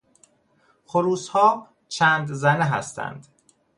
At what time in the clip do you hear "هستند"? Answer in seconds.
2.65-3.27